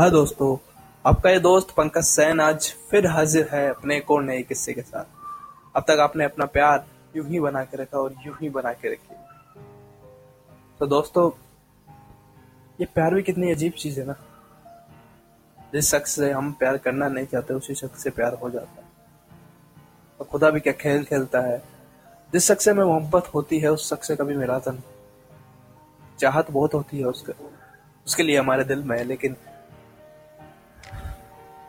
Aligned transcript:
हाँ 0.00 0.10
दोस्तों, 0.10 0.56
आपका 1.06 1.30
ये 1.30 1.40
दोस्त 1.40 1.70
पंकज 1.70 2.02
सैन 2.02 2.40
आज 2.40 2.74
फिर 2.90 3.06
हाजिर 3.06 3.48
है 3.52 3.70
अपने 3.70 3.96
एक 3.96 4.10
और 4.10 4.22
नए 4.22 4.42
किस्से 4.42 4.72
के 4.72 4.82
साथ। 4.82 5.04
अब 5.76 5.82
तक 5.82 5.98
आपने 6.00 6.24
अपना 6.24 6.46
प्यार 6.46 6.86
यूँ 7.16 7.26
ही 7.26 7.40
बना 7.40 7.64
के 7.64 7.76
रखा 7.76 7.98
और 7.98 8.14
यूँ 8.26 8.36
ही 8.42 8.50
बना 8.50 8.72
के 8.72 8.92
रखी। 8.92 9.14
तो 10.80 10.86
दोस्तों, 10.86 11.30
ये 12.80 12.86
प्यार 12.86 13.14
भी 13.14 13.22
कितनी 13.22 13.50
अजीब 13.50 13.72
चीज़ 13.72 14.00
है 14.00 14.06
ना। 14.06 14.14
जिस 15.72 15.90
शख्स 15.90 16.10
से 16.10 16.32
हम 16.32 16.52
प्यार 16.52 16.76
करना 16.76 17.08
नहीं 17.08 17.26
चाहते, 17.26 17.54
उसी 17.54 17.74
शख्स 17.74 18.02
से 18.02 18.10
प्यार 18.10 18.34
हो 18.34 18.50
जाता 18.50 18.82
है। 18.82 18.88
और 20.20 20.26
खुदा 20.26 20.50
भी 20.50 20.60
क्या 20.60 20.72
खेल 20.72 21.04
खेलता 21.04 21.40
है। 21.40 21.62
जिस 22.32 22.52
शख्स 22.52 22.64
से 22.64 22.72
में 22.72 22.84
मोहब्बत 22.84 23.34
होती 23.34 23.58
है, 23.58 23.68
उस 23.68 23.90
शख्स 23.90 24.08
से 24.08 24.16
कभी 24.16 24.36
मिलाता 24.36 24.70
नहीं। 24.70 24.82
चाहत 26.18 26.50
बहुत 26.50 26.74
होती 26.74 26.98
है 26.98 27.04
उसका। 27.04 27.32
उसके 28.06 28.22
लिए 28.22 28.38
हमारे 28.38 28.64
दिल 28.64 28.82
में 28.82 29.04
लेकिन 29.04 29.36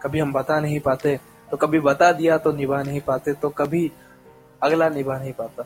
कभी 0.01 0.19
हम 0.19 0.33
बता 0.33 0.59
नहीं 0.59 0.79
पाते 0.79 1.19
तो 1.51 1.57
कभी 1.57 1.79
बता 1.79 2.11
दिया 2.11 2.37
तो 2.37 2.51
निभा 2.51 2.81
नहीं 2.83 3.01
पाते 3.01 3.33
तो 3.33 3.49
कभी 3.51 3.91
अगला 4.61 4.89
निभा 4.89 5.17
नहीं 5.17 5.33
पाता। 5.33 5.63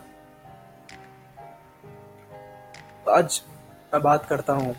तो 3.06 3.12
आज 3.12 3.42
मैं 3.94 4.02
बात 4.04 4.26
करता 4.26 4.54
हूँ 4.54 4.76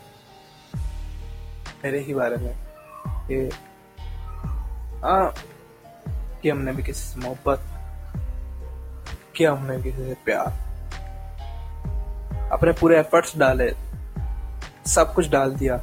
मेरे 1.84 1.98
ही 2.00 2.14
बारे 2.14 2.36
में, 2.36 2.54
कि 3.28 3.48
हाँ 5.02 5.32
कि 6.42 6.48
हमने 6.48 6.72
भी 6.72 6.82
किसी 6.82 7.00
से 7.02 7.20
मोहब्बत 7.20 7.60
किया 9.36 9.52
हमने 9.52 9.82
किसी 9.82 10.04
से 10.04 10.14
प्यार। 10.24 10.64
अपने 12.52 12.72
पूरे 12.72 12.98
एफर्ट्स 12.98 13.36
डाले, 13.38 13.70
सब 14.86 15.14
कुछ 15.14 15.28
डाल 15.30 15.54
दिया, 15.54 15.80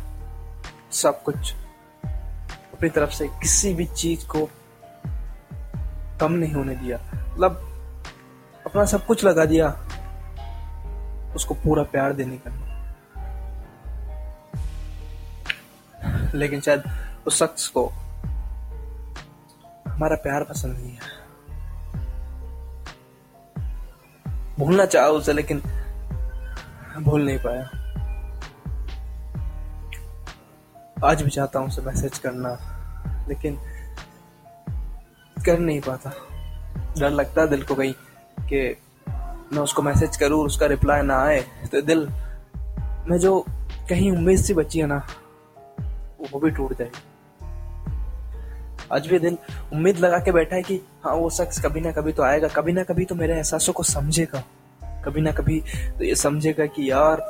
सब 0.94 1.24
कुछ 1.24 1.54
अपनी 2.84 2.92
तरफ़ 2.92 3.12
से 3.12 3.28
किसी 3.28 3.74
भी 3.74 3.86
चीज़ 3.86 4.28
को 4.28 4.50
कम 6.20 6.32
नहीं 6.32 6.54
होने 6.54 6.76
दिया। 6.76 6.98
मतलब 7.34 7.52
अपना 8.66 8.86
सब 8.86 9.06
कुछ 9.06 9.26
लगा 9.26 9.46
दिया, 9.46 9.68
उसको 11.36 11.54
पूरा 11.54 11.84
प्यार 11.84 12.14
देने 12.14 12.40
का। 12.48 12.52
लेकिन 16.34 16.62
शायद 16.62 16.84
उस 17.28 17.40
शख्स 17.40 17.68
को 17.68 17.88
हमारा 19.88 20.16
प्यार 20.16 20.44
पसंद 20.44 20.74
नहीं 20.74 20.94
है। 20.94 21.00
भूलना 24.60 24.86
चाहा 24.86 25.08
उसे, 25.08 25.34
लेकिन 25.34 25.60
भूल 27.00 27.26
नहीं 27.26 27.38
पाया। 27.38 27.83
आज 31.04 31.22
भी 31.22 31.30
चाहता 31.30 31.60
हूँ 31.60 31.68
उसे 31.68 31.82
मैसेज 31.82 32.18
करना, 32.18 32.50
लेकिन 33.30 33.58
कर 35.38 35.60
नहीं 35.60 35.80
पाता। 35.82 36.14
डर 37.00 37.10
लगता 37.10 37.42
है 37.42 37.48
दिल 37.48 37.64
को 37.64 37.76
कहीं 37.76 37.94
कि 38.40 38.60
मैं 39.54 39.62
उसको 39.62 39.82
मैसेज 39.82 40.18
करूँ 40.18 40.44
उसका 40.46 40.66
रिप्लाई 40.66 41.02
ना 41.02 41.18
आए। 41.24 41.40
तो 41.72 41.82
दिल, 41.82 42.08
मैं 43.08 43.18
जो 43.18 43.40
कहीं 43.90 44.12
उम्मीद 44.12 44.40
सी 44.40 44.54
बची 44.54 44.80
है 44.80 44.86
ना, 44.88 45.02
वो 46.32 46.40
भी 46.40 46.52
टूट 46.52 46.78
जाएगी। 46.80 47.02
आज 48.92 49.08
भी 49.08 49.20
दिल 49.20 49.38
उम्मीद 49.74 49.98
लगा 49.98 50.20
के 50.20 50.32
बैठा 50.32 50.56
है 50.56 50.62
कि 50.64 50.82
हाँ 51.04 51.14
वो 51.14 51.30
शख्स 51.30 51.62
कभी 51.62 51.82
ना 51.82 51.92
कभी 51.92 52.12
तो 52.12 52.24
आएगा, 52.24 52.48
कभी 52.48 52.74
ना 52.74 52.84
कभी 52.84 53.06
तो 53.06 53.16
मेरे 53.16 53.36
एहसासों 53.36 53.74
को 53.74 53.84
समझेगा। 53.84 54.44
कभी 55.06 55.22
ना 55.22 55.32
कभी 55.32 55.60
तो 55.98 56.04
ये 56.04 56.16
समझेगा 56.16 56.66
कि 56.66 56.92
यार, 56.92 57.22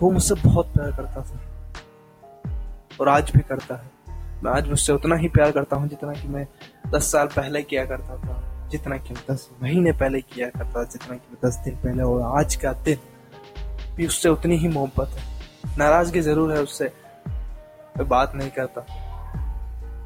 वो 0.00 0.10
मुझसे 0.10 0.34
बहुत 0.34 0.66
प्यार 0.66 0.90
करता 0.92 1.20
था। 1.20 1.40
और 3.00 3.08
आज 3.08 3.30
भी 3.30 3.40
करता 3.40 3.74
है। 3.74 3.90
मैं 4.44 4.52
आज 4.52 4.68
मुझसे 4.68 4.92
उतना 4.92 5.16
ही 5.16 5.28
प्यार 5.28 5.50
करता 5.50 5.76
हूँ 5.76 5.88
जितना 5.88 6.12
कि 6.12 6.28
मैं 6.28 6.46
दस 6.90 7.10
साल 7.12 7.26
पहले 7.26 7.62
किया 7.62 7.84
करता 7.84 8.16
था, 8.16 8.68
जितना 8.70 8.96
कि 8.96 9.14
मैं 9.14 9.22
दस 9.30 9.48
महीने 9.62 9.92
पहले 9.92 10.20
किया 10.20 10.48
करता 10.48 10.80
था, 10.80 10.84
जितना 10.84 11.16
कि 11.16 11.32
मैं 11.32 11.50
दस 11.50 11.56
दिन 11.56 11.74
पहले 11.74 12.02
और 12.02 12.38
आज 12.38 12.56
का 12.56 12.72
दिन 12.72 12.98
भी 13.96 14.06
उससे 14.06 14.28
उतनी 14.28 14.56
ही 14.56 14.68
मोहब्बत 14.68 15.08
है। 15.08 15.76
नाराज़गी 15.78 16.20
ज़रूर 16.20 16.52
है 16.52 16.62
उससे, 16.62 16.92
मैं 17.96 18.08
बात 18.08 18.34
नहीं 18.34 18.50
करता। 18.50 18.86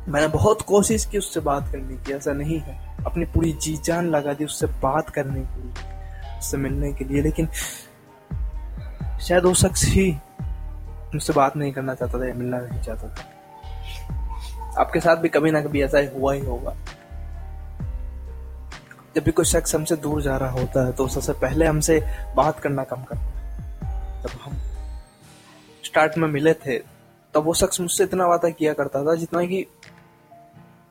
मैंने 0.09 0.29
बहुत 0.29 0.63
कोशिश 0.63 1.05
की 1.05 1.19
उससे 1.19 1.41
बात 1.41 1.69
करने 1.73 1.97
की, 1.97 2.13
ऐसा 2.13 2.33
नहीं 2.33 2.59
है। 2.59 3.05
अपनी 3.05 3.25
पूरी 3.25 3.53
जी 3.53 3.77
जान 3.77 4.09
लगा 4.09 4.33
दी 4.33 4.45
उससे 4.45 4.67
बात 4.83 5.11
करने 5.11 5.41
के 5.41 5.63
लिए, 5.63 6.39
उससे 6.39 6.57
मिलने 6.57 6.93
के 6.93 7.05
लिए, 7.05 7.23
लेकिन 7.23 7.49
शायद 9.19 9.45
वो 9.45 9.55
शख्स 9.55 9.85
ही 9.85 10.11
मुझसे 11.15 11.33
बात 11.33 11.57
नहीं 11.57 11.73
करना 11.73 11.95
चाहता 11.95 12.21
था 12.21 12.29
या 12.29 12.35
मिलना 12.35 12.61
नहीं 12.61 12.83
चाहता 12.83 13.09
था। 13.09 14.81
आपके 14.81 15.01
साथ 15.01 15.17
भी 15.17 15.29
कभी 15.29 15.51
ना 15.51 15.63
कभी 15.63 15.83
ऐसा 15.83 15.99
ही 15.99 16.07
हुआ 16.07 16.35
ही 16.35 16.45
होगा। 16.47 16.77
जब 19.17 19.25
भी 19.25 19.33
कोई 19.33 19.45
शख्स 19.45 19.75
हमसे 19.75 19.97
दूर 19.97 20.23
जा 20.23 20.37
रहा 20.37 20.51
होता 20.51 20.87
है 20.87 20.93
तो 20.93 21.09
सबसे 21.09 21.33
पहले 21.33 21.67
हमसे 21.67 22.01
बात 22.37 22.61
करना 22.61 22.85
कम 22.85 23.03
करता 23.03 23.21
है। 23.21 24.23
जब 24.23 24.31
हम 24.43 24.53
स्टार्ट 25.85 26.19
में 26.19 26.29
मिले 26.29 26.55
थे, 26.55 26.79
तब 27.35 27.39
वो 27.39 27.55
शख्स 27.55 27.81
मुझसे 27.81 28.05
इतना 28.05 28.27
वादा 28.27 28.49
किया 28.49 28.73
करता 28.73 29.03
था 29.03 29.15
जितना 29.15 29.45
कि 29.47 29.67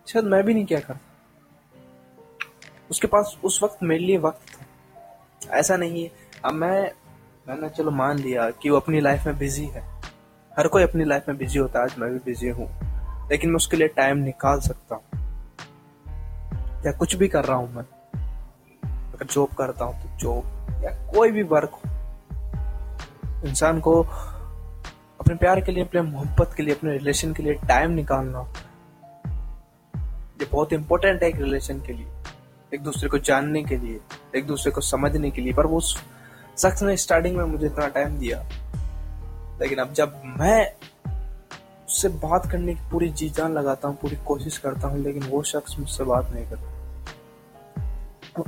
शायद 0.07 0.25
मैं 0.25 0.43
भी 0.43 0.53
नहीं 0.53 0.65
किया 0.65 0.79
करता। 0.79 0.99
उसके 2.91 3.07
पास 3.07 3.37
उस 3.43 3.63
वक्त 3.63 3.77
मेरे 3.83 4.03
लिए 4.03 4.17
वक्त 4.17 4.41
था। 4.49 5.57
ऐसा 5.57 5.77
नहीं 5.77 6.03
है। 6.03 6.11
अब 6.45 6.53
मैं, 6.53 6.91
मैंने 7.47 7.69
चलो 7.69 7.91
मान 7.91 8.19
लिया 8.19 8.49
कि 8.49 8.69
वो 8.69 8.77
अपनी 8.77 8.99
लाइफ 8.99 9.25
में 9.25 9.37
बिज़ी 9.37 9.65
है। 9.65 10.00
हर 10.57 10.67
कोई 10.67 10.83
अपनी 10.83 11.05
लाइफ 11.05 11.27
में 11.27 11.37
बिज़ी 11.37 11.59
होता 11.59 11.79
है, 11.79 11.85
आज 11.85 11.95
मैं 11.99 12.09
भी 12.11 12.17
बिज़ी 12.25 12.49
हूँ, 12.49 12.67
लेकिन 13.29 13.49
मैं 13.49 13.55
उसके 13.55 13.77
लिए 13.77 13.87
टाइम 13.87 14.17
निकाल 14.17 14.59
सकता 14.59 14.95
हूँ। 14.95 15.03
या 16.85 16.91
कुछ 16.91 17.15
भी 17.15 17.27
कर 17.27 17.45
रहा 17.45 17.57
हूँ 17.57 17.73
मैं, 17.75 17.83
अगर 19.13 19.25
जॉब 19.25 19.53
करता 19.57 19.85
हूँ 19.85 20.01
तो 20.01 20.17
जॉब 20.19 20.83
या 20.83 20.91
कोई 21.13 21.31
भी 21.31 21.43
वर्क 21.45 21.71
हो। 21.75 23.47
इंसान 23.49 23.79
को 23.79 24.01
अपने 24.01 25.35
प्यार 25.35 25.61
के 25.61 25.71
लिए, 25.71 25.83
अपने 25.83 26.01
मोहब्बत 26.01 26.53
के 26.57 26.63
लिए, 26.63 26.75
अपने 26.75 26.91
रिलेशन 26.91 27.33
के 27.33 27.43
लिए 27.43 27.53
टाइम 27.67 27.91
निकालना 27.91 28.45
ये 30.41 30.47
बहुत 30.51 30.73
इंपॉर्टेंट 30.73 31.21
है 31.23 31.29
एक 31.29 31.35
रिलेशन 31.35 31.79
के 31.79 31.93
लिए, 31.93 32.07
एक 32.71 32.81
दूसरे 32.83 33.09
को 33.09 33.17
जानने 33.19 33.63
के 33.63 33.77
लिए, 33.77 33.99
एक 34.35 34.47
दूसरे 34.47 34.71
को 34.71 34.81
समझने 34.81 35.31
के 35.31 35.41
लिए। 35.41 35.53
पर 35.53 35.65
वो 35.65 35.79
शख्स 35.81 36.83
ने 36.83 36.97
स्टार्टिंग 36.97 37.37
में 37.37 37.43
मुझे 37.45 37.65
इतना 37.65 37.87
टाइम 37.89 38.17
दिया 38.19 38.43
लेकिन 39.61 39.77
अब 39.77 39.93
जब 39.93 40.21
मैं 40.39 40.71
उससे 41.87 42.09
बात 42.09 42.49
करने 42.51 42.73
की 42.75 42.89
पूरी 42.91 43.09
जी 43.09 43.29
जान 43.29 43.53
लगाता 43.53 43.87
हूँ, 43.87 43.97
पूरी 43.97 44.15
कोशिश 44.25 44.57
करता 44.57 44.87
हूँ, 44.87 44.99
लेकिन 45.03 45.23
वो 45.23 45.41
शख्स 45.43 45.79
मुझसे 45.79 46.03
बात 46.03 46.31
नहीं 46.33 46.45
करता। 46.45 46.67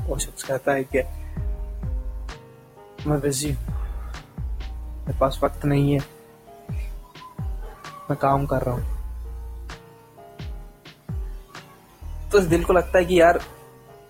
वो 0.04 0.18
शख्स 0.20 0.44
कहता 0.44 0.72
है 0.72 0.84
कि 0.84 1.02
मैं 3.08 3.20
बिज़ी 3.22 3.52
मेरे 3.52 5.18
पास 5.20 5.40
वक्त 5.44 5.66
नहीं 5.66 5.94
है। 5.94 6.00
मैं 8.10 8.16
काम 8.16 8.46
कर 8.46 8.62
रहा 8.62 8.76
हूँ। 8.76 8.84
तो 12.32 12.40
इस 12.40 12.46
दिल 12.46 12.64
को 12.64 12.74
लगता 12.74 12.98
है 12.98 13.06
कि 13.06 13.20
यार, 13.22 13.40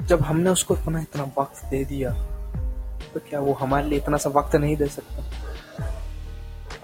जब 0.01 0.21
हमने 0.21 0.49
उसको 0.49 0.75
इतना 0.75 0.99
इतना 0.99 1.23
वक्त 1.37 1.65
दे 1.65 1.83
दिया 1.85 2.11
तो 3.13 3.19
क्या 3.19 3.39
वो 3.39 3.53
हमारे 3.53 3.87
लिए 3.87 3.99
इतना 3.99 4.17
सा 4.17 4.29
वक्त 4.29 4.55
नहीं 4.55 4.75
दे 4.77 4.87
सकता? 4.87 5.23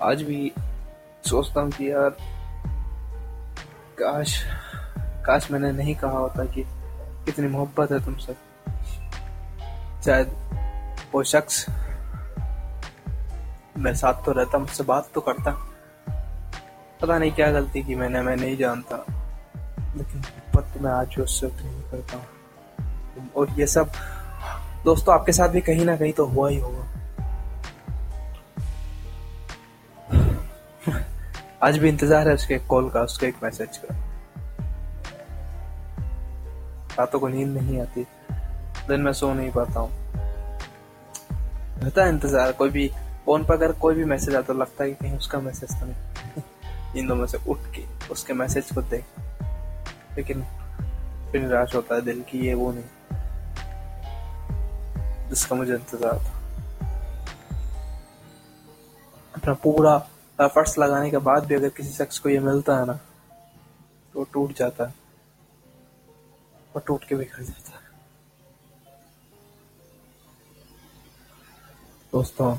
आज 0.03 0.21
भी 0.21 0.51
सोचता 1.25 1.61
हूँ 1.61 1.71
कि 1.71 1.91
यार, 1.91 2.09
काश 3.99 4.43
काश 5.25 5.51
मैंने 5.51 5.71
नहीं 5.71 5.95
कहा 5.95 6.11
होता 6.11 6.45
कि 6.45 6.63
कितनी 7.25 7.47
मोहब्बत 7.47 7.91
है 7.91 8.05
तुमसे। 8.05 8.33
शायद 10.05 10.31
वो 11.15 11.23
शख्स 11.23 11.65
मेरे 13.77 13.97
साथ 13.97 14.13
तो 14.13 14.31
रहता, 14.31 14.57
मुझसे 14.57 14.83
बात 14.83 15.09
तो 15.13 15.21
करता। 15.21 15.51
पता 17.01 17.17
नहीं 17.17 17.31
क्या 17.31 17.51
गलती 17.51 17.83
की 17.83 17.95
मैंने, 17.95 18.21
मैं 18.21 18.35
नहीं 18.35 18.57
जानता। 18.57 18.95
लेकिन 19.97 20.17
मोहब्बत 20.17 20.73
तो 20.73 20.79
मैं 20.79 20.91
आज 20.91 21.07
भी 21.07 21.21
उससे 21.21 21.45
उतनी 21.45 21.69
ही 21.69 21.81
करता 21.81 22.17
हूँ। 22.17 23.31
और 23.35 23.49
ये 23.49 23.67
सब 23.67 23.91
दोस्तों, 24.85 25.13
आपके 25.15 25.31
साथ 25.31 25.49
भी 25.49 25.61
कहीं 25.61 25.85
ना 25.85 25.97
कहीं 25.97 26.13
तो 26.13 26.25
हुआ 26.25 26.49
ही 26.49 26.59
होगा। 26.59 26.98
आज 31.63 31.77
भी 31.77 31.89
इंतज़ार 31.89 32.27
है 32.27 32.33
उसके 32.33 32.57
कॉल 32.59 32.89
का, 32.89 33.01
उसके 33.01 33.27
एक 33.27 33.43
मैसेज 33.43 33.77
का। 33.77 33.95
रातों 36.99 37.19
को 37.19 37.27
नींद 37.27 37.47
नहीं 37.47 37.79
आती, 37.81 38.05
दिन 38.87 39.01
में 39.01 39.11
सो 39.13 39.33
नहीं 39.33 39.51
पाता 39.51 39.79
हूँ। 39.79 39.91
रहता 41.83 42.03
है 42.03 42.09
इंतज़ार, 42.09 42.51
कोई 42.51 42.69
भी 42.69 42.87
फ़ोन 43.25 43.45
पर 43.45 43.53
अगर 43.53 43.71
कोई 43.71 43.95
भी 43.95 44.05
मैसेज 44.05 44.35
आता 44.35 44.47
तो 44.47 44.53
लगता 44.53 44.83
है 44.83 44.89
कि 44.89 44.95
कहीं 44.95 45.17
उसका 45.17 45.39
मैसेज 45.39 45.79
तो 45.79 45.85
नहीं। 45.85 46.43
नींदों 46.95 47.15
में 47.15 47.25
से 47.25 47.37
उठ 47.47 47.59
के 47.75 47.83
उसके 48.11 48.33
मैसेज 48.33 48.71
को 48.71 48.81
देख। 48.81 49.05
लेकिन 50.17 50.43
फिर 51.31 51.41
निराश 51.41 51.75
होता 51.75 51.95
है 51.95 52.01
दिल 52.01 52.21
की, 52.21 52.39
ये 52.39 52.53
वो 52.53 52.71
नहीं। 52.71 52.83
जिसका 55.29 55.55
मुझे 55.55 55.73
इंतज़ार 55.73 56.17
था। 56.17 56.37
अपना 59.35 59.53
पूरा 59.53 59.97
एफर्ट्स 60.39 60.77
लगाने 60.77 61.09
के 61.11 61.17
बाद 61.17 61.45
भी 61.45 61.55
अगर 61.55 61.69
किसी 61.69 61.93
शख्स 61.93 62.19
को 62.19 62.29
ये 62.29 62.39
मिलता 62.39 62.77
है 62.77 62.85
ना 62.85 62.93
तो 64.13 64.23
टूट 64.23 64.53
जाता 64.53 64.85
है। 64.85 64.93
और 66.75 66.81
टूट 66.87 67.03
के 67.03 67.15
बिखर 67.15 67.43
जाता 67.43 67.71
है। 67.71 67.87
दोस्तों 72.11 72.57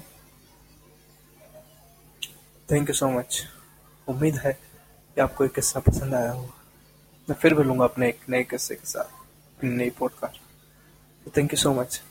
थैंक 2.70 2.88
यू 2.88 2.94
सो 2.94 3.08
मच 3.08 3.42
उम्मीद 4.08 4.36
है 4.36 4.52
कि 4.52 5.20
आपको 5.20 5.44
एक 5.44 5.54
किस्सा 5.54 5.80
पसंद 5.80 6.14
आया 6.14 6.32
होगा। 6.32 6.54
मैं 7.28 7.36
फिर 7.36 7.54
मिलूँगा 7.54 7.84
अपने 7.84 8.08
एक 8.08 8.20
नए 8.28 8.42
किस्से 8.42 8.74
के 8.74 8.86
साथ 8.86 9.64
नई 9.64 9.90
podcast 9.90 11.36
thank 11.36 11.52
you 11.52 11.56
so 11.56 11.72
much 11.74 12.02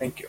thank 0.00 0.20
you 0.20 0.28